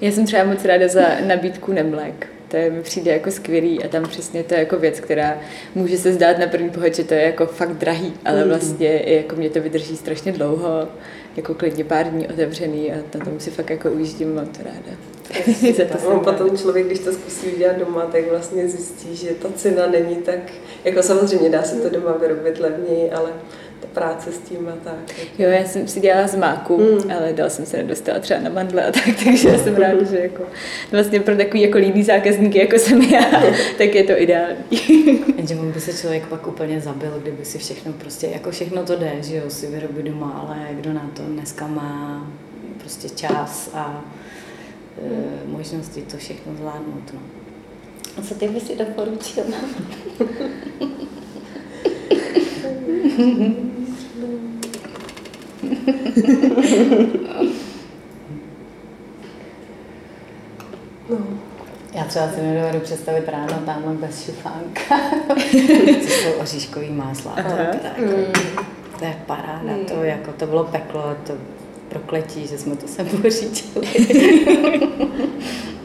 Já 0.00 0.12
jsem 0.12 0.26
třeba 0.26 0.44
moc 0.44 0.64
ráda 0.64 0.88
za 0.88 1.02
nabídku 1.26 1.72
nemlek. 1.72 2.26
To 2.48 2.56
je, 2.56 2.70
mi 2.70 2.82
přijde 2.82 3.12
jako 3.12 3.30
skvělý 3.30 3.84
a 3.84 3.88
tam 3.88 4.02
přesně 4.08 4.42
to 4.42 4.54
je 4.54 4.60
jako 4.60 4.78
věc, 4.78 5.00
která 5.00 5.38
může 5.74 5.98
se 5.98 6.12
zdát 6.12 6.38
na 6.38 6.46
první 6.46 6.70
pohled, 6.70 6.96
že 6.96 7.04
to 7.04 7.14
je 7.14 7.22
jako 7.22 7.46
fakt 7.46 7.72
drahý, 7.72 8.12
ale 8.24 8.42
mm. 8.42 8.48
vlastně 8.48 9.02
jako 9.06 9.36
mě 9.36 9.50
to 9.50 9.60
vydrží 9.60 9.96
strašně 9.96 10.32
dlouho, 10.32 10.88
jako 11.38 11.54
klidně 11.54 11.84
pár 11.84 12.06
dní 12.06 12.28
otevřený 12.28 12.92
a 12.92 12.96
na 13.18 13.24
tom 13.24 13.40
si 13.40 13.50
fakt 13.50 13.70
jako 13.70 13.90
ujíždím, 13.90 14.34
mám 14.34 14.46
to 14.56 14.62
ráda. 14.62 14.96
To 15.76 15.98
to 15.98 16.20
potom 16.32 16.58
člověk, 16.58 16.86
když 16.86 16.98
to 16.98 17.12
zkusí 17.12 17.46
udělat 17.46 17.76
doma, 17.76 18.02
tak 18.02 18.30
vlastně 18.30 18.68
zjistí, 18.68 19.16
že 19.16 19.30
ta 19.34 19.48
cena 19.56 19.86
není 19.86 20.16
tak, 20.16 20.38
jako 20.84 21.02
samozřejmě 21.02 21.50
dá 21.50 21.62
se 21.62 21.76
to 21.76 21.90
doma 21.90 22.12
vyrobit 22.12 22.58
levněji, 22.58 23.10
ale 23.10 23.30
práce 23.86 24.32
s 24.32 24.38
tím 24.38 24.68
a 24.68 24.76
tak. 24.84 25.14
Jo, 25.38 25.48
já 25.48 25.64
jsem 25.64 25.88
si 25.88 26.00
dělala 26.00 26.28
z 26.28 26.36
máku, 26.36 26.78
mm. 26.78 27.10
ale 27.10 27.32
dal 27.32 27.50
jsem 27.50 27.66
se 27.66 27.76
nedostala 27.76 28.18
třeba 28.18 28.40
na 28.40 28.50
mandle 28.50 28.84
a 28.84 28.92
tak, 28.92 29.04
takže 29.24 29.48
já 29.48 29.58
jsem 29.58 29.76
ráda, 29.76 30.04
že 30.04 30.18
jako 30.18 30.42
vlastně 30.92 31.20
pro 31.20 31.36
takový 31.36 31.62
jako 31.62 31.78
líný 31.78 32.02
zákazníky, 32.02 32.58
jako 32.58 32.78
jsem 32.78 33.02
já, 33.02 33.42
tak 33.78 33.94
je 33.94 34.04
to 34.04 34.20
ideální. 34.20 34.64
Jenže 35.36 35.56
on 35.56 35.72
by 35.72 35.80
se 35.80 36.00
člověk 36.00 36.26
pak 36.26 36.46
úplně 36.46 36.80
zabil, 36.80 37.20
kdyby 37.22 37.44
si 37.44 37.58
všechno 37.58 37.92
prostě, 37.92 38.26
jako 38.26 38.50
všechno 38.50 38.84
to 38.84 38.96
jde, 38.96 39.12
že 39.20 39.36
jo, 39.36 39.50
si 39.50 39.66
vyrobit 39.66 40.06
doma, 40.06 40.46
ale 40.46 40.56
kdo 40.70 40.92
na 40.92 41.10
to 41.16 41.22
dneska 41.22 41.66
má 41.66 42.26
prostě 42.78 43.08
čas 43.08 43.70
a 43.74 44.04
e, 45.02 45.46
možnosti 45.46 46.02
to 46.02 46.16
všechno 46.16 46.54
zvládnout. 46.54 47.14
No. 47.14 47.20
A 48.18 48.22
co 48.22 48.34
ty 48.34 48.48
bys 48.48 48.66
si 48.66 48.76
doporučil? 48.76 49.44
No. 61.10 61.18
Já 61.94 62.04
třeba 62.04 62.28
si 62.28 62.42
nedovedu 62.42 62.80
představit 62.80 63.28
ráno 63.28 63.62
tamhle 63.66 63.94
bez 63.94 64.24
šufánka, 64.24 65.00
co 66.02 66.08
jsou 66.08 66.32
oříškový 66.40 66.90
másla. 66.90 67.32
To, 67.32 67.42
tak, 67.42 67.98
mm. 67.98 68.24
to 68.98 69.04
je 69.04 69.16
paráda, 69.26 69.72
mm. 69.72 69.84
to, 69.84 69.94
jako, 70.04 70.32
to 70.32 70.46
bylo 70.46 70.64
peklo, 70.64 71.16
to 71.26 71.32
prokletí, 71.88 72.46
že 72.46 72.58
jsme 72.58 72.76
to 72.76 72.88
sem 72.88 73.06
pořídili. 73.06 73.86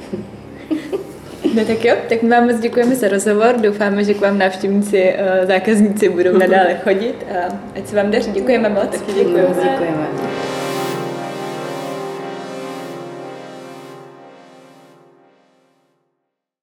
No 1.54 1.66
tak 1.66 1.86
jo, 1.86 1.96
tak 2.10 2.22
my 2.22 2.30
vám 2.30 2.48
moc 2.48 2.60
děkujeme 2.60 2.96
za 2.96 3.08
rozhovor. 3.08 3.56
Doufáme, 3.58 4.04
že 4.04 4.14
k 4.14 4.22
vám 4.22 4.38
návštěvníci, 4.38 5.14
eh, 5.18 5.46
zákazníci 5.46 6.10
budou 6.10 6.38
nadále 6.38 6.78
chodit 6.84 7.26
a 7.32 7.60
ať 7.76 7.88
se 7.88 7.96
vám 7.96 8.12
daří. 8.12 8.32
Děkujeme 8.32 8.70
moc. 8.70 8.90
Taky 9.00 9.14
děkujeme. 9.14 9.56
děkujeme. 9.64 10.33